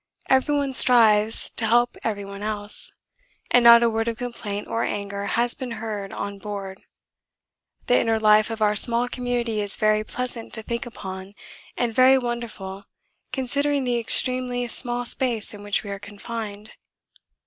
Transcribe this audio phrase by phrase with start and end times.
[0.31, 2.91] Every one strives to help every one else,
[3.51, 6.81] and not a word of complaint or anger has been heard on board.
[7.85, 11.35] The inner life of our small community is very pleasant to think upon
[11.77, 12.85] and very wonderful
[13.31, 16.71] considering the extremely small space in which we are confined.